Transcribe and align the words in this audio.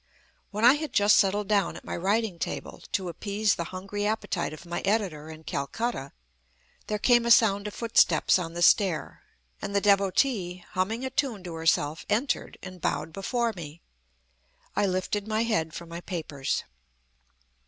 When 0.49 0.65
I 0.65 0.73
had 0.73 0.93
just 0.93 1.15
settled 1.15 1.47
down 1.47 1.75
at 1.77 1.85
my 1.85 1.95
writing 1.95 2.39
table, 2.39 2.81
to 2.93 3.07
appease 3.07 3.53
the 3.53 3.65
hungry 3.65 4.03
appetite 4.03 4.51
of 4.51 4.65
my 4.65 4.79
editor 4.81 5.29
in 5.29 5.43
Calcutta, 5.43 6.11
there 6.87 6.97
came 6.97 7.23
a 7.23 7.29
sound 7.29 7.67
of 7.67 7.75
footsteps 7.75 8.39
on 8.39 8.53
the 8.55 8.63
stair, 8.63 9.21
and 9.61 9.75
the 9.75 9.79
Devotee, 9.79 10.65
humming 10.71 11.05
a 11.05 11.11
tune 11.11 11.43
to 11.43 11.53
herself, 11.53 12.03
entered, 12.09 12.57
and 12.63 12.81
bowed 12.81 13.13
before 13.13 13.53
me. 13.55 13.79
I 14.75 14.87
lifted 14.87 15.27
my 15.27 15.43
head 15.43 15.71
from 15.71 15.89
my 15.89 16.01
papers. 16.01 16.63